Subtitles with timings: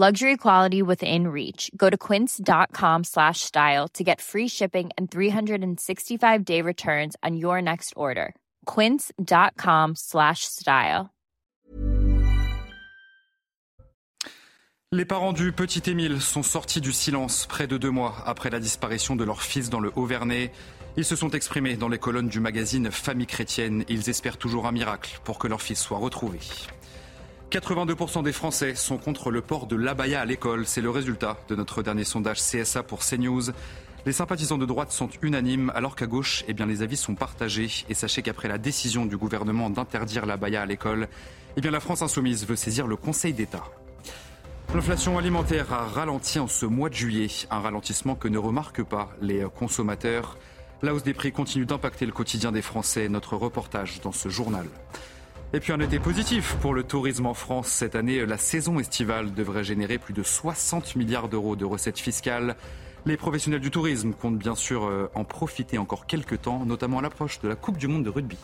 [0.00, 1.72] Luxury quality within reach.
[1.76, 7.94] Go to quince.com slash style to get free shipping and 365-day returns on your next
[7.96, 8.36] order.
[8.64, 11.10] quince.com slash style.
[14.92, 18.60] Les parents du petit Émile sont sortis du silence près de deux mois après la
[18.60, 20.52] disparition de leur fils dans le Haut-Vernay.
[20.96, 23.84] Ils se sont exprimés dans les colonnes du magazine Famille chrétienne.
[23.88, 26.38] Ils espèrent toujours un miracle pour que leur fils soit retrouvé.
[27.50, 30.66] 82% des Français sont contre le port de l'abaya à l'école.
[30.66, 33.52] C'est le résultat de notre dernier sondage CSA pour CNews.
[34.04, 37.70] Les sympathisants de droite sont unanimes, alors qu'à gauche, eh les avis sont partagés.
[37.88, 41.08] Et sachez qu'après la décision du gouvernement d'interdire l'abaya à l'école,
[41.56, 43.64] eh la France insoumise veut saisir le Conseil d'État.
[44.74, 49.08] L'inflation alimentaire a ralenti en ce mois de juillet, un ralentissement que ne remarquent pas
[49.22, 50.36] les consommateurs.
[50.82, 54.66] La hausse des prix continue d'impacter le quotidien des Français, notre reportage dans ce journal.
[55.54, 57.68] Et puis un été positif pour le tourisme en France.
[57.68, 62.54] Cette année, la saison estivale devrait générer plus de 60 milliards d'euros de recettes fiscales.
[63.06, 67.02] Les professionnels du tourisme comptent bien sûr euh, en profiter encore quelques temps, notamment à
[67.02, 68.36] l'approche de la Coupe du Monde de rugby.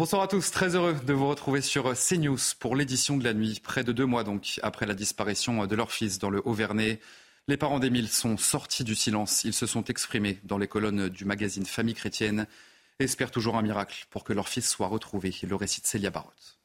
[0.00, 3.60] Bonsoir à tous, très heureux de vous retrouver sur CNews pour l'édition de la nuit.
[3.62, 7.00] Près de deux mois donc après la disparition de leur fils dans le Haut-Vernay,
[7.48, 9.44] les parents d'Émile sont sortis du silence.
[9.44, 12.46] Ils se sont exprimés dans les colonnes du magazine Famille chrétienne
[12.98, 15.34] espèrent toujours un miracle pour que leur fils soit retrouvé.
[15.42, 16.59] Le récit de Célia Barotte.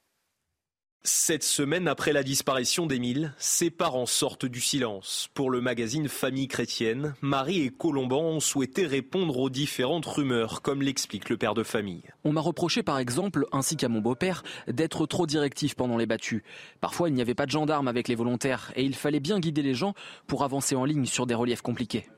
[1.08, 5.30] Cette semaine après la disparition d'Émile, ses parents sortent du silence.
[5.35, 10.81] Pour le magazine Famille chrétienne, Marie et Colomban ont souhaité répondre aux différentes rumeurs, comme
[10.81, 12.02] l'explique le père de famille.
[12.24, 16.44] On m'a reproché par exemple, ainsi qu'à mon beau-père, d'être trop directif pendant les battues.
[16.81, 19.62] Parfois il n'y avait pas de gendarmes avec les volontaires et il fallait bien guider
[19.62, 19.94] les gens
[20.25, 22.09] pour avancer en ligne sur des reliefs compliqués.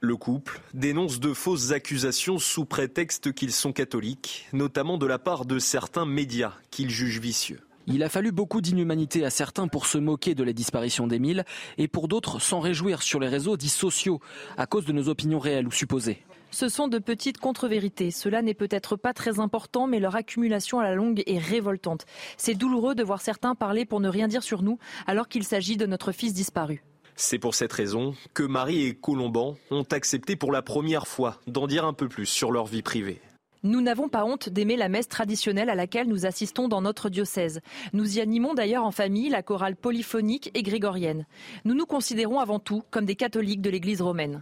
[0.00, 5.44] Le couple dénonce de fausses accusations sous prétexte qu'ils sont catholiques, notamment de la part
[5.44, 7.60] de certains médias qu'ils jugent vicieux.
[7.92, 11.44] Il a fallu beaucoup d'inhumanité à certains pour se moquer de la disparition d'Émile
[11.76, 14.20] et pour d'autres s'en réjouir sur les réseaux dits sociaux
[14.56, 16.24] à cause de nos opinions réelles ou supposées.
[16.52, 18.12] Ce sont de petites contre-vérités.
[18.12, 22.06] Cela n'est peut-être pas très important, mais leur accumulation à la longue est révoltante.
[22.36, 24.78] C'est douloureux de voir certains parler pour ne rien dire sur nous,
[25.08, 26.84] alors qu'il s'agit de notre fils disparu.
[27.16, 31.66] C'est pour cette raison que Marie et Colomban ont accepté pour la première fois d'en
[31.66, 33.20] dire un peu plus sur leur vie privée.
[33.62, 37.60] Nous n'avons pas honte d'aimer la messe traditionnelle à laquelle nous assistons dans notre diocèse.
[37.92, 41.26] Nous y animons d'ailleurs en famille la chorale polyphonique et grégorienne.
[41.66, 44.40] Nous nous considérons avant tout comme des catholiques de l'Église romaine.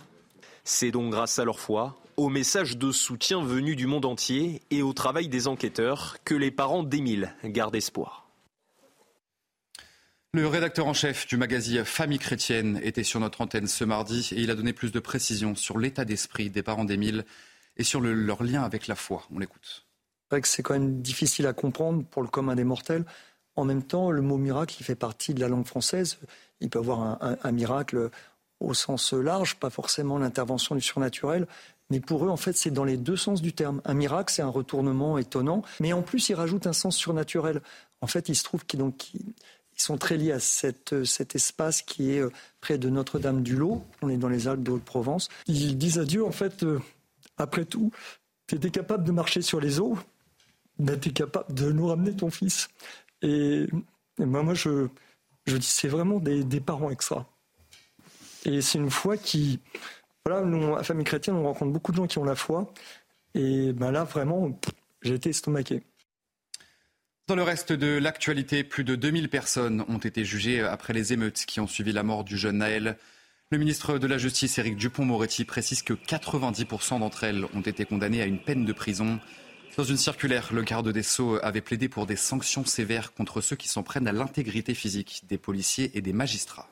[0.63, 4.83] C'est donc grâce à leur foi, au message de soutien venu du monde entier et
[4.83, 8.29] au travail des enquêteurs que les parents d'Émile gardent espoir.
[10.33, 14.41] Le rédacteur en chef du magazine Famille chrétienne était sur notre antenne ce mardi et
[14.41, 17.25] il a donné plus de précisions sur l'état d'esprit des parents d'Émile
[17.79, 19.25] et sur leur lien avec la foi.
[19.35, 19.87] On l'écoute.
[20.29, 23.05] C'est vrai que c'est quand même difficile à comprendre pour le commun des mortels.
[23.57, 26.19] En même temps, le mot miracle, il fait partie de la langue française.
[26.61, 28.11] Il peut avoir un, miracle
[28.61, 31.47] au sens large, pas forcément l'intervention du surnaturel.
[31.91, 33.81] Mais pour eux, en fait, c'est dans les deux sens du terme.
[33.85, 35.63] Un miracle, c'est un retournement étonnant.
[35.81, 37.63] Mais en plus, ils rajoutent un sens surnaturel.
[38.01, 38.83] En fait, il se trouve qu'ils
[39.77, 42.31] sont très liés à cet espace qui est euh,
[42.61, 43.83] près de Notre-Dame-du-Lot.
[44.03, 45.31] On est dans les Alpes de Haute-Provence.
[45.47, 46.79] Ils disent à Dieu, en fait, euh,
[47.39, 47.91] après tout,
[48.47, 49.99] tu étais capable de marcher sur les eaux,
[50.79, 52.69] ben, tu es capable de nous ramener ton fils.
[53.23, 53.67] Et,
[54.19, 54.89] moi, je,
[55.47, 57.27] je dis, c'est vraiment des, parents extra.
[58.45, 59.61] Et c'est une foi qui.
[60.25, 62.73] Voilà, nous, à Famille Chrétienne, on rencontre beaucoup de gens qui ont la foi.
[63.35, 64.59] Et ben là, vraiment,
[65.03, 65.83] j'ai été estomaqué.
[67.29, 71.45] Dans le reste de l'actualité, plus de 2000 personnes ont été jugées après les émeutes
[71.47, 72.97] qui ont suivi la mort du jeune Naël.
[73.51, 78.21] Le ministre de la Justice, Éric Dupont-Moretti, précise que 90% d'entre elles ont été condamnées
[78.21, 79.21] à une peine de prison.
[79.79, 83.57] Dans une circulaire, le garde des Sceaux avait plaidé pour des sanctions sévères contre ceux
[83.57, 86.69] qui s'en prennent à l'intégrité physique des policiers et des magistrats.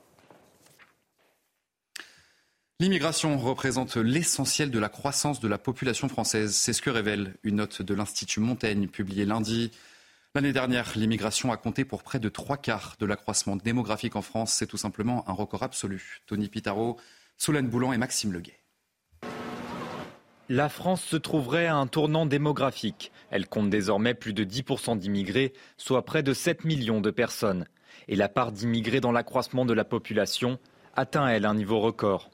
[2.79, 6.55] L'immigration représente l'essentiel de la croissance de la population française.
[6.55, 9.71] C'est ce que révèle une note de l'Institut Montaigne publiée lundi.
[10.37, 14.53] L'année dernière, l'immigration a compté pour près de trois quarts de l'accroissement démographique en France.
[14.53, 16.21] C'est tout simplement un record absolu.
[16.27, 16.99] Tony Pitaro,
[17.39, 18.61] Solène Boulan et Maxime Leguet.
[20.51, 23.13] La France se trouverait à un tournant démographique.
[23.31, 27.65] Elle compte désormais plus de 10% d'immigrés, soit près de 7 millions de personnes.
[28.07, 30.59] Et la part d'immigrés dans l'accroissement de la population
[30.95, 32.31] atteint, elle, un niveau record.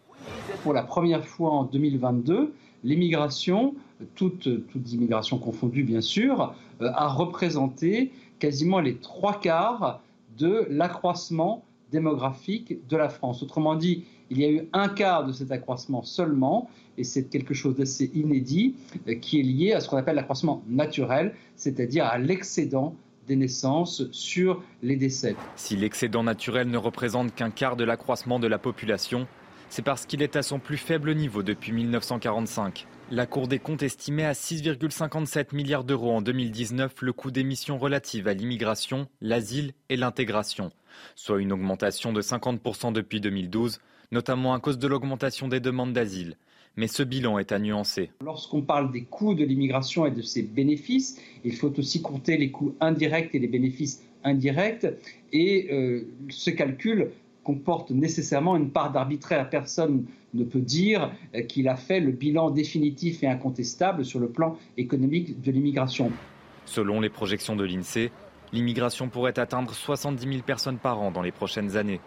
[0.65, 2.53] Pour la première fois en 2022,
[2.85, 3.75] l'immigration,
[4.15, 4.49] toutes,
[4.93, 10.03] immigrations confondues bien sûr, euh, a représenté quasiment les trois quarts
[10.39, 13.43] de l'accroissement démographique de la France.
[13.43, 17.55] Autrement dit, il y a eu un quart de cet accroissement seulement, et c'est quelque
[17.55, 18.75] chose d'assez inédit,
[19.09, 22.95] euh, qui est lié à ce qu'on appelle l'accroissement naturel, c'est-à-dire à, l'excédent
[23.29, 25.37] des naissances sur les décès.
[25.55, 29.29] Si l'excédent naturel ne représente qu'un quart de l'accroissement de la population,
[29.73, 32.87] c'est parce qu'il est à son plus faible niveau depuis 1945.
[33.11, 37.79] La Cour des comptes estimait à 6,57 milliards d'euros en 2019 le coût des missions
[37.79, 40.73] relatives à l'immigration, l'asile et l'intégration,
[41.15, 43.81] soit une augmentation de 50% depuis 2012,
[44.11, 46.37] notamment à cause de l'augmentation des demandes d'asile.
[46.77, 48.11] Mais ce bilan est à nuancer.
[48.23, 52.51] Lorsqu'on parle des coûts de l'immigration et de ses bénéfices, il faut aussi compter les
[52.51, 54.87] coûts indirects et les bénéfices indirects.
[55.33, 57.11] Et euh, ce calcul
[57.45, 59.49] comporte nécessairement une part d'arbitraire.
[59.51, 60.05] Personne
[60.35, 64.57] ne peut dire euh, qu'il a fait le bilan définitif et incontestable sur le plan
[64.77, 66.11] économique de l'immigration.
[66.65, 68.11] Selon les projections de l'INSEE,
[68.53, 72.01] l'immigration pourrait atteindre 70 000 personnes par an dans les prochaines années.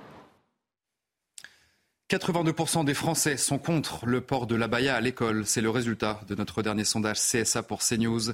[2.09, 5.45] 82% des Français sont contre le port de l'abaya à l'école.
[5.45, 8.31] C'est le résultat de notre dernier sondage CSA pour CNews.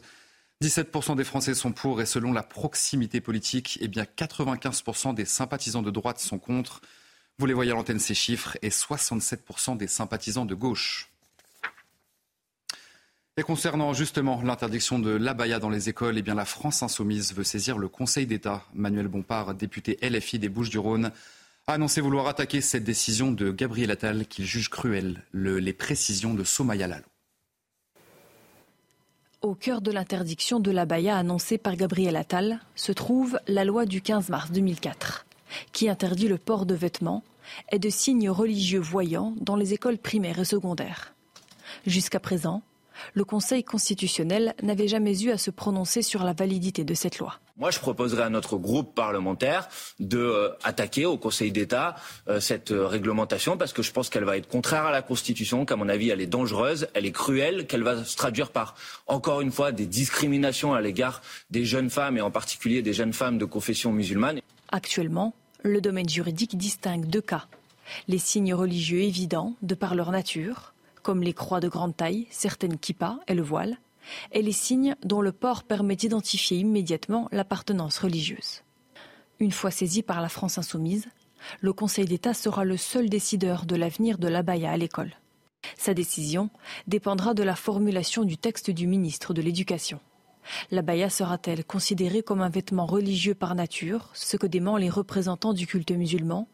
[0.62, 5.82] 17% des Français sont pour et selon la proximité politique, eh bien 95% des sympathisants
[5.82, 6.82] de droite sont contre.
[7.40, 11.10] Vous les voyez à l'antenne ces chiffres et 67% des sympathisants de gauche.
[13.38, 17.44] Et concernant justement l'interdiction de l'abaya dans les écoles, eh bien la France insoumise veut
[17.44, 18.64] saisir le Conseil d'État.
[18.76, 21.12] Manuel Bompard, député LFI des Bouches-du-Rhône,
[21.66, 26.44] a annoncé vouloir attaquer cette décision de Gabriel Attal qu'il juge cruelle, les précisions de
[26.44, 27.11] Somaya Lalo.
[29.42, 34.00] Au cœur de l'interdiction de l'abaya annoncée par Gabriel Attal se trouve la loi du
[34.00, 35.26] 15 mars 2004,
[35.72, 37.24] qui interdit le port de vêtements
[37.72, 41.16] et de signes religieux voyants dans les écoles primaires et secondaires.
[41.88, 42.62] Jusqu'à présent,
[43.14, 47.40] le Conseil constitutionnel n'avait jamais eu à se prononcer sur la validité de cette loi.
[47.58, 49.70] Moi, je proposerai à notre groupe parlementaire
[50.00, 51.96] de euh, attaquer au Conseil d'État
[52.28, 55.66] euh, cette euh, réglementation parce que je pense qu'elle va être contraire à la Constitution,
[55.66, 58.76] qu'à mon avis, elle est dangereuse, elle est cruelle, qu'elle va se traduire par,
[59.06, 61.22] encore une fois, des discriminations à l'égard
[61.52, 64.40] des jeunes femmes et en particulier des jeunes femmes de confession musulmane.
[64.72, 67.46] Actuellement, le domaine juridique distingue deux cas.
[68.08, 70.71] Les signes religieux évidents de par leur nature
[71.02, 73.78] comme les croix de grande taille, certaines kippas et le voile,
[74.32, 78.64] et les signes dont le port permet d'identifier immédiatement l'appartenance religieuse.
[79.40, 81.08] Une fois saisi par la France insoumise,
[81.60, 85.14] le Conseil d'État sera le seul décideur de l'avenir de l'abaya à l'école.
[85.78, 86.50] Sa décision
[86.88, 90.00] dépendra de la formulation du texte du ministre de l'Éducation.
[90.72, 95.68] L'abaya sera-t-elle considérée comme un vêtement religieux par nature, ce que dément les représentants du
[95.68, 96.48] culte musulman,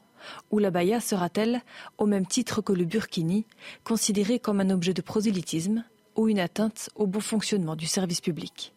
[0.52, 1.62] ou la baya sera-t-elle,
[1.98, 3.46] au même titre que le burkini,
[3.84, 5.84] considérée comme un objet de prosélytisme
[6.16, 8.74] ou une atteinte au bon fonctionnement du service public?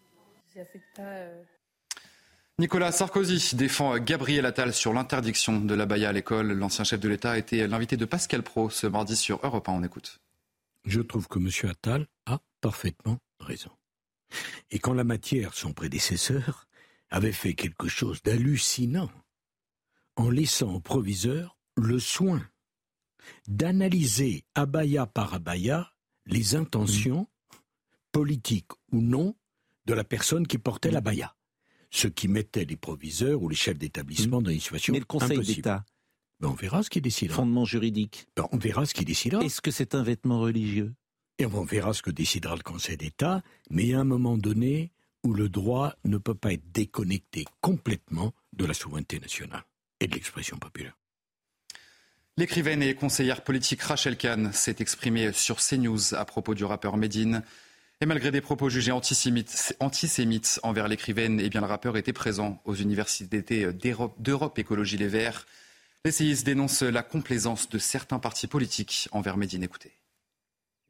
[2.58, 6.52] Nicolas Sarkozy défend Gabriel Attal sur l'interdiction de la baya à l'école.
[6.52, 9.72] L'ancien chef de l'État a été l'invité de Pascal Pro ce mardi sur Europe 1.
[9.72, 10.20] On écoute.
[10.84, 11.70] Je trouve que M.
[11.70, 13.70] Attal a parfaitement raison.
[14.70, 16.66] Et quand la matière, son prédécesseur,
[17.10, 19.10] avait fait quelque chose d'hallucinant
[20.20, 22.46] en laissant au proviseur le soin
[23.48, 25.92] d'analyser abaya par abaya
[26.26, 27.26] les intentions,
[28.12, 29.34] politiques ou non,
[29.86, 31.34] de la personne qui portait l'abaya.
[31.90, 35.40] Ce qui mettait les proviseurs ou les chefs d'établissement dans une situation Mais le Conseil
[35.40, 35.84] d'État
[36.38, 37.36] ben, on verra ce qu'il décidera.
[37.36, 38.26] Fondement juridique.
[38.36, 39.42] Ben, on verra ce qu'il décidera.
[39.42, 40.94] Est-ce que c'est un vêtement religieux?
[41.38, 43.42] Et on verra ce que décidera le Conseil d'État.
[43.70, 44.92] Mais à un moment donné
[45.24, 49.64] où le droit ne peut pas être déconnecté complètement de la souveraineté nationale
[50.00, 50.96] et de l'expression populaire.
[52.36, 57.42] L'écrivaine et conseillère politique Rachel Kahn s'est exprimée sur CNews à propos du rappeur Medine.
[58.00, 62.62] Et malgré des propos jugés antisémites, antisémites envers l'écrivaine, eh bien, le rappeur était présent
[62.64, 63.42] aux universités
[63.72, 65.46] d'Europe Écologie Les Verts.
[66.06, 69.62] L'essayiste dénonce la complaisance de certains partis politiques envers Medine.
[69.62, 69.92] Écoutez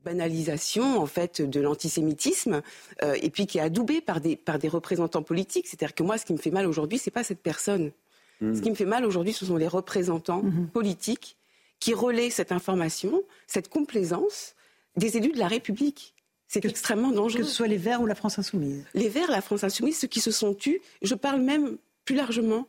[0.05, 2.62] banalisation en fait de l'antisémitisme
[3.02, 5.67] euh, et puis qui est adoubé par des, par des représentants politiques.
[5.67, 7.93] C'est-à-dire que moi, ce qui me fait mal aujourd'hui, c'est pas cette personne.
[8.40, 10.68] Ce qui me fait mal aujourd'hui, ce sont les représentants mm-hmm.
[10.68, 11.37] politiques
[11.78, 14.54] qui relaient cette information, cette complaisance
[14.97, 16.14] des élus de la République.
[16.49, 17.42] C'est extrêmement dangereux.
[17.42, 18.85] Que ce soit les Verts ou la France Insoumise.
[18.94, 20.80] Les Verts, la France Insoumise, ceux qui se sont tus.
[21.00, 22.66] Je parle même plus largement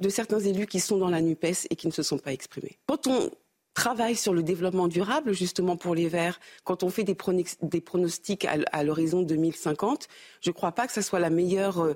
[0.00, 2.78] de certains élus qui sont dans la NUPES et qui ne se sont pas exprimés.
[2.86, 3.30] Quand on
[3.74, 8.82] travaille sur le développement durable justement pour les Verts, quand on fait des, pronostics à,
[8.82, 10.08] l'horizon 2050,
[10.40, 11.94] je ne crois pas que ce soit la meilleure euh,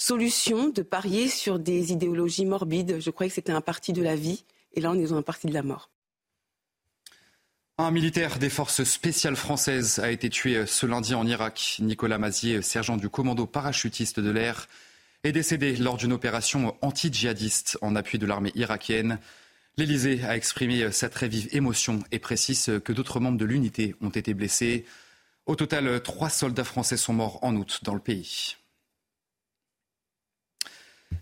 [0.00, 3.00] solution de parier sur des idéologies morbides.
[3.00, 5.22] Je croyais que c'était un parti de la vie, et là on est dans un
[5.22, 5.90] parti de la mort.
[7.76, 11.76] Un militaire des forces spéciales françaises a été tué ce lundi en Irak.
[11.80, 14.68] Nicolas Mazier, sergent du commando parachutiste de l'air,
[15.22, 19.18] est décédé lors d'une opération anti-djihadiste en appui de l'armée irakienne.
[19.76, 24.10] L'Élysée a exprimé sa très vive émotion et précise que d'autres membres de l'unité ont
[24.10, 24.86] été blessés.
[25.46, 28.56] Au total, trois soldats français sont morts en août dans le pays.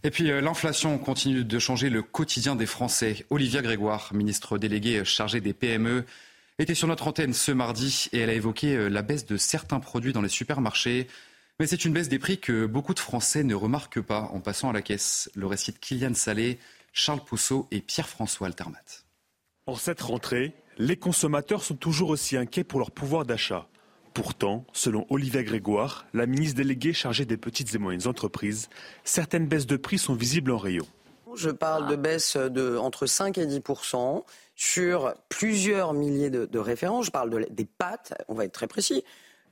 [0.02, 3.26] Et puis euh, l'inflation continue de changer le quotidien des Français.
[3.30, 6.04] Olivia Grégoire, ministre déléguée chargée des PME,
[6.58, 9.80] était sur notre antenne ce mardi et elle a évoqué euh, la baisse de certains
[9.80, 11.06] produits dans les supermarchés.
[11.60, 14.70] Mais c'est une baisse des prix que beaucoup de Français ne remarquent pas en passant
[14.70, 15.30] à la caisse.
[15.34, 16.58] Le récit de Kylian Salé,
[16.92, 19.04] Charles Pousseau et Pierre-François Altermat.
[19.66, 23.68] En cette rentrée, les consommateurs sont toujours aussi inquiets pour leur pouvoir d'achat.
[24.14, 28.68] Pourtant, selon Olivier Grégoire, la ministre déléguée chargée des petites et moyennes entreprises,
[29.04, 30.86] certaines baisses de prix sont visibles en rayon.
[31.34, 34.24] Je parle de baisse de entre 5 et 10%
[34.56, 37.06] sur plusieurs milliers de, références.
[37.06, 39.04] Je parle des pâtes, on va être très précis.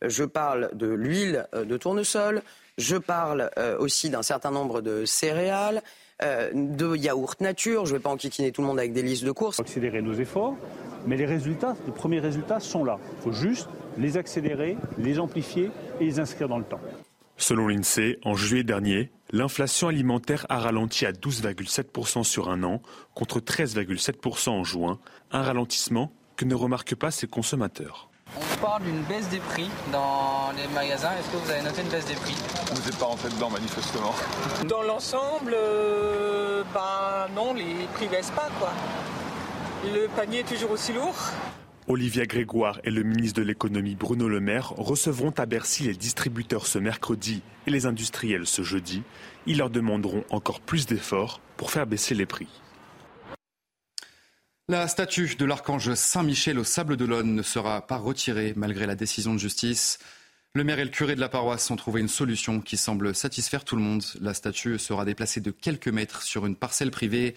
[0.03, 2.43] Je parle de l'huile euh, de tournesol.
[2.77, 5.83] Je parle euh, aussi d'un certain nombre de céréales.
[6.23, 7.85] Euh, de yaourt nature.
[7.85, 9.61] Je ne vais pas enquiquiner tout le monde avec des listes de courses.
[9.61, 10.57] Accélérer nos efforts,
[11.07, 12.99] mais les résultats, les premiers résultats sont là.
[13.19, 16.81] Il faut juste les accélérer, les amplifier et les inscrire dans le temps.
[17.39, 22.81] Selon l'INSEE, en juillet dernier, l'inflation alimentaire a ralenti à 12,7% sur un an,
[23.15, 24.99] contre 13,7% en juin,
[25.33, 28.09] un ralentissement que ne remarquent pas ses consommateurs.
[28.37, 31.11] On parle d'une baisse des prix dans les magasins.
[31.19, 32.35] Est-ce que vous avez noté une baisse des prix?
[32.73, 34.15] Vous n'êtes pas rentré dedans manifestement.
[34.69, 38.73] Dans l'ensemble, euh, ben non, les prix baissent pas quoi.
[39.85, 41.15] Le panier est toujours aussi lourd.
[41.89, 46.67] Olivia Grégoire et le ministre de l'économie Bruno Le Maire recevront à Bercy les distributeurs
[46.67, 49.03] ce mercredi et les industriels ce jeudi.
[49.47, 52.49] Ils leur demanderont encore plus d'efforts pour faire baisser les prix.
[54.69, 59.33] La statue de l'archange Saint-Michel au Sable d'Olonne ne sera pas retirée malgré la décision
[59.33, 60.01] de justice.
[60.55, 63.65] Le maire et le curé de la paroisse ont trouvé une solution qui semble satisfaire
[63.65, 64.03] tout le monde.
[64.21, 67.37] La statue sera déplacée de quelques mètres sur une parcelle privée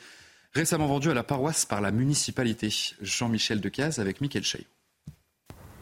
[0.53, 2.70] récemment vendue à la paroisse par la municipalité.
[3.01, 4.65] Jean-Michel Decaze avec Michael Chaillot.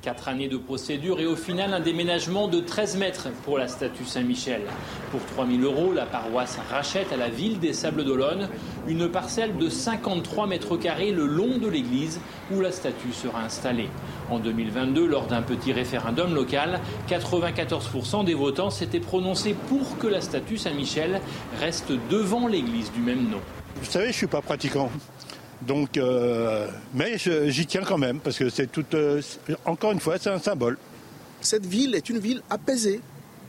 [0.02, 4.06] Quatre années de procédure et au final un déménagement de 13 mètres pour la statue
[4.06, 4.62] Saint-Michel.
[5.12, 8.48] Pour 3 000 euros, la paroisse rachète à la ville des Sables d'Olonne
[8.88, 12.22] une parcelle de 53 mètres carrés le long de l'église
[12.54, 13.90] où la statue sera installée.
[14.30, 20.22] En 2022, lors d'un petit référendum local, 94% des votants s'étaient prononcés pour que la
[20.22, 21.22] statue Saint-Michel
[21.60, 23.42] reste devant l'église du même nom.
[23.82, 24.90] Vous savez, je ne suis pas pratiquant.
[25.62, 28.86] Donc, euh, mais j'y tiens quand même parce que c'est tout.
[28.94, 29.22] Euh,
[29.66, 30.78] encore une fois, c'est un symbole.
[31.42, 33.02] Cette ville est une ville apaisée.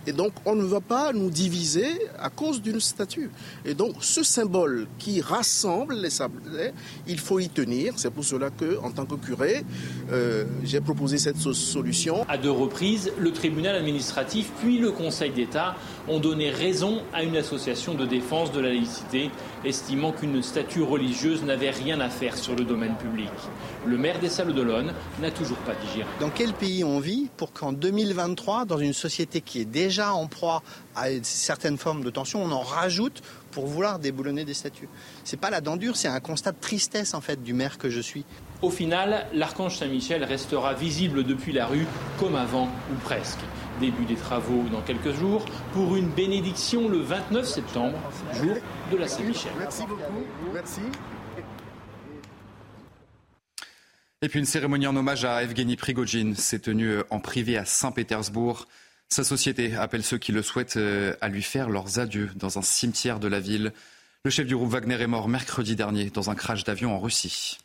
[0.09, 1.87] Et donc, on ne va pas nous diviser
[2.19, 3.31] à cause d'une statue.
[3.67, 6.71] Et donc, ce symbole qui rassemble les sablés,
[7.07, 7.93] il faut y tenir.
[7.97, 9.67] C'est pour cela que, en tant que curé,
[10.11, 12.25] euh, j'ai proposé cette solution.
[12.27, 15.77] À deux reprises, le tribunal administratif puis le Conseil d'État
[16.09, 19.31] ont donné raison à une association de défense de la laïcité,
[19.65, 23.31] estimant qu'une statue religieuse n'avait rien à faire sur le domaine public.
[23.87, 26.07] Le maire des Salles d'Olonne n'a toujours pas digéré.
[26.21, 30.27] Dans quel pays on vit pour qu'en 2023, dans une société qui est déjà en
[30.27, 30.63] proie
[30.95, 34.89] à certaines formes de tension, on en rajoute pour vouloir déboulonner des statues?
[35.25, 37.91] C'est pas la dent dure, c'est un constat de tristesse en fait du maire que
[37.91, 38.25] je suis.
[38.63, 41.87] Au final, l'archange Saint-Michel restera visible depuis la rue
[42.19, 43.39] comme avant ou presque.
[43.81, 47.99] Début des travaux dans quelques jours pour une bénédiction le 29 septembre,
[48.35, 48.57] jour
[48.91, 49.53] de la Saint-Michel.
[49.59, 50.25] Merci beaucoup.
[50.53, 50.81] Merci.
[54.21, 58.67] Et puis une cérémonie en hommage à Evgeny Prigogine s'est tenue en privé à Saint-Pétersbourg.
[59.09, 62.63] Sa société appelle ceux qui le souhaitent euh, à lui faire leurs adieux dans un
[62.63, 63.73] cimetière de la ville.
[64.25, 67.59] Le chef du groupe Wagner est mort mercredi dernier dans un crash d'avion en Russie.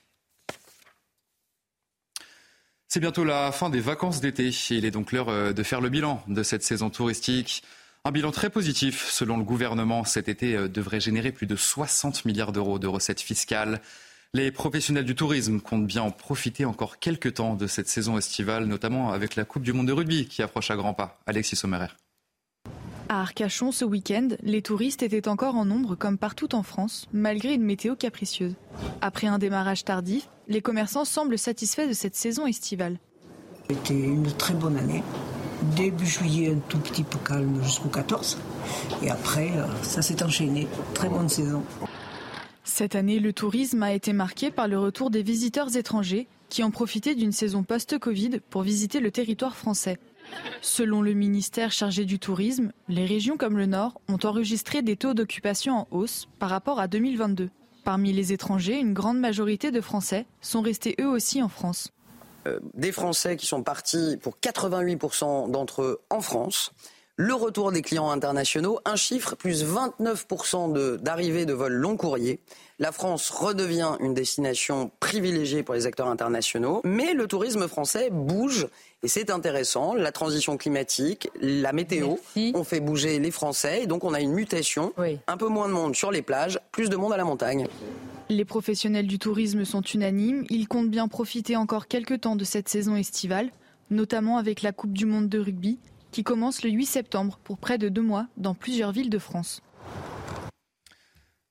[2.94, 5.90] C'est bientôt la fin des vacances d'été il est donc l'heure euh, de faire le
[5.90, 7.64] bilan de cette saison touristique.
[8.06, 10.04] Un bilan très positif selon le gouvernement.
[10.04, 13.82] Cet été euh, devrait générer plus de 60 milliards d'euros de recettes fiscales.
[14.36, 18.66] Les professionnels du tourisme comptent bien en profiter encore quelques temps de cette saison estivale,
[18.66, 21.20] notamment avec la Coupe du Monde de rugby qui approche à grands pas.
[21.26, 21.88] Alexis Sommerer.
[23.10, 27.54] À Arcachon, ce week-end, les touristes étaient encore en nombre comme partout en France, malgré
[27.54, 28.56] une météo capricieuse.
[29.02, 32.98] Après un démarrage tardif, les commerçants semblent satisfaits de cette saison estivale.
[33.70, 35.04] C'était une très bonne année.
[35.76, 38.38] Début juillet, un tout petit peu calme jusqu'au 14.
[39.02, 40.68] Et après, euh, ça s'est enchaîné.
[40.94, 41.64] Très bonne saison.
[42.64, 46.72] Cette année, le tourisme a été marqué par le retour des visiteurs étrangers qui ont
[46.72, 49.98] profité d'une saison post-Covid pour visiter le territoire français.
[50.62, 55.14] Selon le ministère chargé du tourisme, les régions comme le Nord ont enregistré des taux
[55.14, 57.50] d'occupation en hausse par rapport à 2022.
[57.84, 61.92] Parmi les étrangers, une grande majorité de Français sont restés eux aussi en France.
[62.48, 66.72] Euh, des Français qui sont partis pour 88% d'entre eux en France.
[67.16, 72.40] Le retour des clients internationaux, un chiffre, plus 29% d'arrivées de, vols long courrier.
[72.80, 78.66] La France redevient une destination privilégiée pour les acteurs internationaux, mais le tourisme français bouge
[79.04, 79.94] et c'est intéressant.
[79.94, 82.16] La transition climatique, la météo
[82.56, 84.92] ont fait bouger les Français et donc on a une mutation.
[85.28, 87.68] Un peu moins de monde sur les plages, plus de monde à la montagne.
[88.30, 90.46] Les professionnels du tourisme sont unanimes.
[90.50, 93.52] Ils comptent bien profiter encore quelques temps de cette saison estivale,
[93.92, 95.78] notamment avec la Coupe du Monde de rugby
[96.14, 99.62] qui commence le 8 septembre pour près de deux mois dans plusieurs villes de France.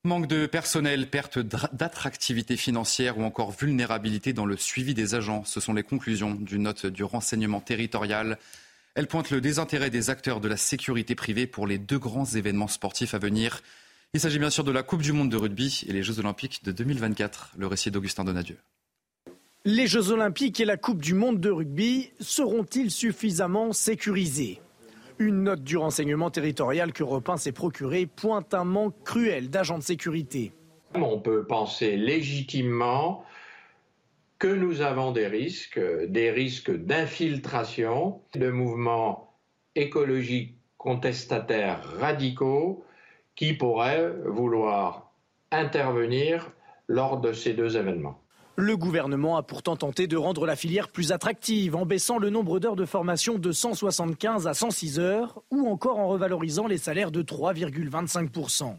[0.05, 5.61] Manque de personnel, perte d'attractivité financière ou encore vulnérabilité dans le suivi des agents, ce
[5.61, 8.39] sont les conclusions d'une note du renseignement territorial.
[8.95, 12.69] Elle pointe le désintérêt des acteurs de la sécurité privée pour les deux grands événements
[12.69, 13.63] sportifs à venir.
[14.15, 16.65] Il s'agit bien sûr de la Coupe du Monde de rugby et les Jeux Olympiques
[16.65, 17.53] de 2024.
[17.57, 18.59] Le récit d'Augustin Donadieu.
[19.65, 24.61] Les Jeux Olympiques et la Coupe du Monde de rugby seront-ils suffisamment sécurisés?
[25.21, 29.85] Une note du renseignement territorial que Repin s'est procurée pointe un manque cruel d'agents de
[29.85, 30.51] sécurité.
[30.97, 33.25] On peut penser légitimement
[34.41, 39.39] que nous avons des risques, des risques d'infiltration de mouvements
[39.77, 42.85] écologiques contestataires radicaux
[43.37, 45.13] qui pourraient vouloir
[45.53, 46.51] intervenir
[46.89, 48.22] lors de ces deux événements.
[48.57, 52.61] Le gouvernement a pourtant tenté de rendre la filière plus attractive en baissant le nombre
[52.61, 57.23] d'heures de formation de 175 à 106 heures ou encore en revalorisant les salaires de
[57.23, 58.77] 3,25%.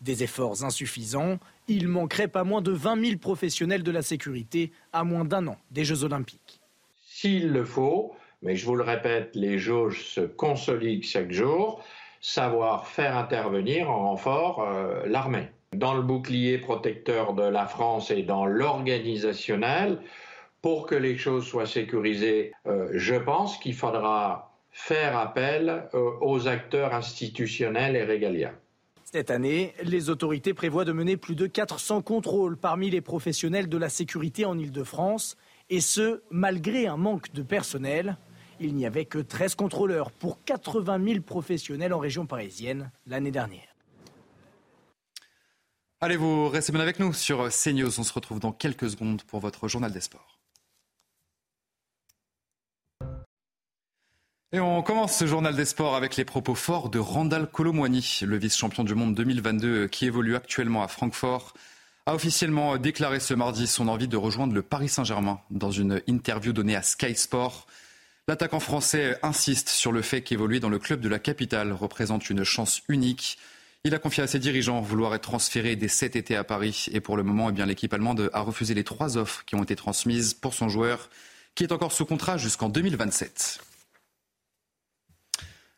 [0.00, 5.02] Des efforts insuffisants, il manquerait pas moins de 20 000 professionnels de la sécurité à
[5.02, 6.60] moins d'un an des Jeux olympiques.
[7.04, 11.82] S'il le faut, mais je vous le répète, les jauges se consolident chaque jour,
[12.20, 18.22] savoir faire intervenir en renfort euh, l'armée dans le bouclier protecteur de la France et
[18.22, 19.98] dans l'organisationnel,
[20.62, 26.48] pour que les choses soient sécurisées, euh, je pense qu'il faudra faire appel euh, aux
[26.48, 28.54] acteurs institutionnels et régaliens.
[29.04, 33.78] Cette année, les autorités prévoient de mener plus de 400 contrôles parmi les professionnels de
[33.78, 35.36] la sécurité en Ile-de-France,
[35.70, 38.18] et ce, malgré un manque de personnel.
[38.60, 43.67] Il n'y avait que 13 contrôleurs pour 80 000 professionnels en région parisienne l'année dernière.
[46.00, 47.98] Allez, vous restez bien avec nous sur CNews.
[47.98, 50.38] On se retrouve dans quelques secondes pour votre journal des sports.
[54.52, 58.38] Et on commence ce journal des sports avec les propos forts de Randall Colomwani, le
[58.38, 61.52] vice-champion du monde 2022 qui évolue actuellement à Francfort,
[62.06, 66.52] a officiellement déclaré ce mardi son envie de rejoindre le Paris Saint-Germain dans une interview
[66.52, 67.66] donnée à Sky Sport.
[68.28, 72.44] L'attaquant français insiste sur le fait qu'évoluer dans le club de la capitale représente une
[72.44, 73.36] chance unique
[73.88, 76.86] il a confié à ses dirigeants vouloir être transféré dès cet été à Paris.
[76.92, 79.76] Et pour le moment, eh l'équipe allemande a refusé les trois offres qui ont été
[79.76, 81.08] transmises pour son joueur,
[81.54, 83.60] qui est encore sous contrat jusqu'en 2027.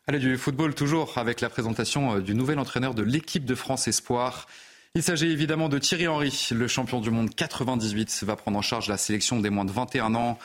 [0.07, 3.87] Allez, du football toujours avec la présentation euh, du nouvel entraîneur de l'équipe de France
[3.87, 4.47] Espoir.
[4.93, 8.89] Il s'agit évidemment de Thierry Henry, le champion du monde 98, va prendre en charge
[8.89, 10.37] la sélection des moins de 21 ans.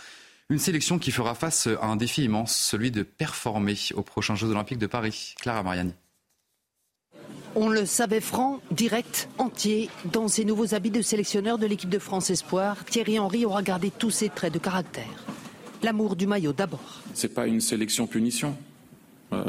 [0.51, 4.51] Une sélection qui fera face à un défi immense, celui de performer aux prochains Jeux
[4.51, 5.35] Olympiques de Paris.
[5.41, 5.95] Clara Mariani.
[7.59, 9.89] On le savait franc, direct, entier.
[10.13, 13.91] Dans ses nouveaux habits de sélectionneur de l'équipe de France Espoir, Thierry Henry aura gardé
[13.91, 15.25] tous ses traits de caractère.
[15.83, 17.01] L'amour du maillot d'abord.
[17.15, 18.55] C'est pas une sélection punition.
[19.33, 19.41] Euh,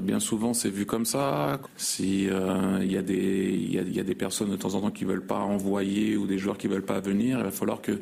[0.00, 1.58] bien souvent, c'est vu comme ça.
[1.76, 6.16] Si euh, il y, a des personnes de temps en temps qui veulent pas envoyer
[6.16, 7.98] ou des joueurs qui veulent pas venir, il va falloir que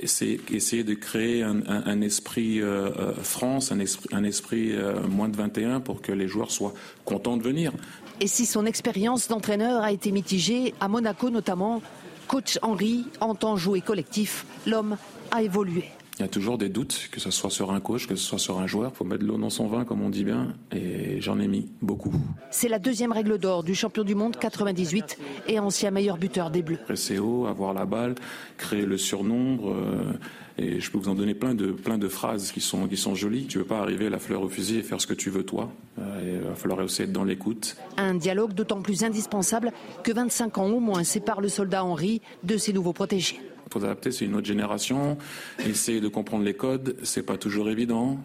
[0.00, 4.72] essayer, de créer un, esprit euh, France, un esprit, un esprit
[5.10, 6.72] moins de 21 pour que les joueurs soient
[7.04, 7.72] contents de venir.
[8.20, 11.82] Et si son expérience d'entraîneur a été mitigée, à Monaco notamment,
[12.28, 14.46] coach Henry entend jouer collectif.
[14.66, 14.96] L'homme
[15.30, 15.84] a évolué.
[16.18, 18.38] Il y a toujours des doutes, que ce soit sur un coach, que ce soit
[18.38, 18.90] sur un joueur.
[18.94, 21.46] Il faut mettre de l'eau dans son vin, comme on dit bien, et j'en ai
[21.46, 22.14] mis beaucoup.
[22.50, 26.62] C'est la deuxième règle d'or du champion du monde 98 et ancien meilleur buteur des
[26.62, 26.78] Bleus.
[26.84, 28.14] Presser haut, avoir la balle,
[28.56, 29.74] créer le surnombre.
[29.74, 30.12] Euh,
[30.56, 33.14] et je peux vous en donner plein de, plein de phrases qui sont, qui sont
[33.14, 33.46] jolies.
[33.46, 35.70] Tu veux pas arriver la fleur au fusil et faire ce que tu veux toi.
[35.98, 37.76] Euh, il va falloir aussi être dans l'écoute.
[37.98, 39.70] Un dialogue d'autant plus indispensable
[40.02, 43.38] que 25 ans au moins séparent le soldat Henri de ses nouveaux protégés.
[43.72, 45.18] Faut adapter, c'est une autre génération.
[45.64, 48.18] Essayer de comprendre les codes, c'est pas toujours évident.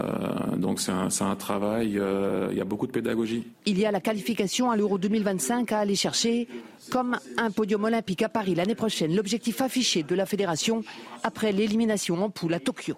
[0.00, 3.46] Euh, donc c'est un, un, travail, euh, il y a beaucoup de pédagogie.
[3.64, 6.48] Il y a la qualification à l'Euro 2025 à aller chercher,
[6.90, 10.84] comme un podium olympique à Paris l'année prochaine, l'objectif affiché de la fédération
[11.22, 12.96] après l'élimination en poule à Tokyo.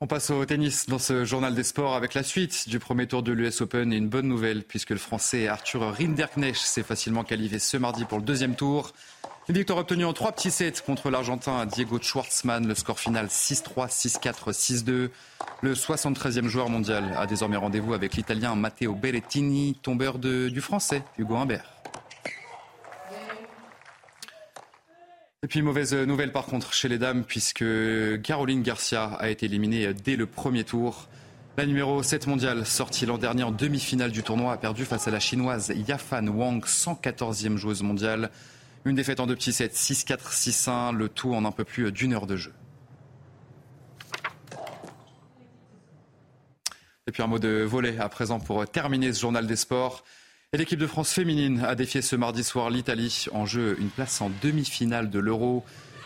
[0.00, 3.22] On passe au tennis dans ce journal des sports avec la suite du premier tour
[3.22, 7.60] de l'US Open et une bonne nouvelle puisque le français Arthur Rinderknecht s'est facilement qualifié
[7.60, 8.94] ce mardi pour le deuxième tour.
[9.48, 12.64] Une victoire obtenue en trois petits sets contre l'Argentin Diego Schwartzmann.
[12.64, 15.10] Le score final 6-3, 6-4, 6-2.
[15.62, 21.34] Le 73e joueur mondial a désormais rendez-vous avec l'Italien Matteo Berrettini, tombeur du Français Hugo
[21.34, 21.64] Humbert.
[25.42, 27.64] Et puis mauvaise nouvelle par contre chez les dames puisque
[28.22, 31.08] Caroline Garcia a été éliminée dès le premier tour.
[31.56, 35.10] La numéro 7 mondiale, sortie l'an dernier en demi-finale du tournoi, a perdu face à
[35.10, 38.30] la chinoise Yafan Wang, 114e joueuse mondiale.
[38.84, 42.14] Une défaite en deux petits sets, 6-4, 6-1, le tout en un peu plus d'une
[42.14, 42.52] heure de jeu.
[47.06, 50.04] Et puis un mot de volet à présent pour terminer ce journal des sports.
[50.52, 54.30] L'équipe de France féminine a défié ce mardi soir l'Italie en jeu une place en
[54.42, 55.64] demi-finale de l'Euro.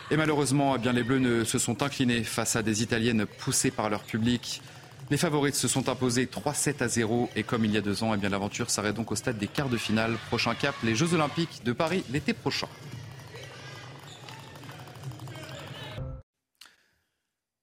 [0.09, 3.89] Et malheureusement, eh les Bleus ne se sont inclinés face à des Italiennes poussées par
[3.89, 4.61] leur public.
[5.09, 8.13] Les favorites se sont imposées 3-7 à 0 et comme il y a deux ans,
[8.13, 10.17] eh bien, l'aventure s'arrête donc au stade des quarts de finale.
[10.27, 12.67] Prochain cap, les Jeux Olympiques de Paris l'été prochain.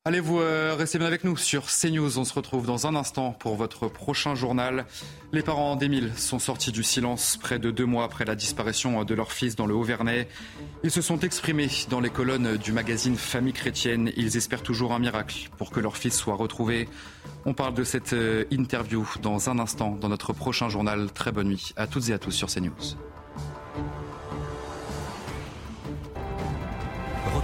[0.07, 2.19] Allez, vous euh, restez bien avec nous sur CNews.
[2.19, 4.85] On se retrouve dans un instant pour votre prochain journal.
[5.33, 9.15] Les parents d'Émile sont sortis du silence près de deux mois après la disparition de
[9.15, 10.29] leur fils dans le Haut-Vernay.
[10.83, 14.13] Ils se sont exprimés dans les colonnes du magazine Famille chrétienne.
[14.19, 16.87] Ils espèrent toujours un miracle pour que leur fils soit retrouvé.
[17.47, 21.11] On parle de cette euh, interview dans un instant dans notre prochain journal.
[21.13, 22.99] Très bonne nuit à toutes et à tous sur CNews.